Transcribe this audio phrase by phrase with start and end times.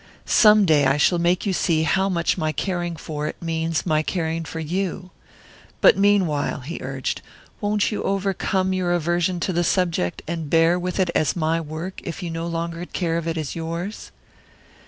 [0.25, 4.01] "Some day I shall make you see how much my caring for it means my
[4.01, 5.11] caring for you.
[5.79, 7.21] But meanwhile," he urged,
[7.61, 12.01] "won't you overcome your aversion to the subject, and bear with it as my work,
[12.03, 14.11] if you no longer care to think of it as yours?"